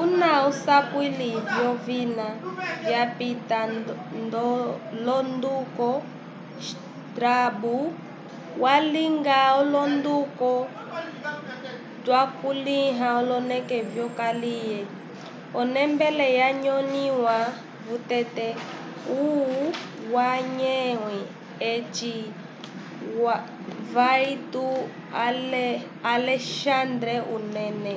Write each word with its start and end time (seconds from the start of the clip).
una 0.00 0.30
usapuli 0.50 1.28
vyovina 1.52 2.26
vyapita 2.84 3.60
londuko 5.06 5.88
strabo 6.68 7.76
walinga 8.62 9.38
olonduko 9.60 10.50
twakuliha 12.04 13.06
e 13.12 13.16
oloneke 13.20 13.78
vyokaliye 13.92 14.78
o 15.58 15.62
nembele 15.74 16.26
ya 16.40 16.48
nyolehiwa 16.62 17.38
vuteke 17.86 18.48
umwamhwe 19.22 21.16
eci 21.72 22.14
vaytyu 23.94 24.68
a 25.24 25.26
alexandre 26.14 27.14
unene 27.36 27.94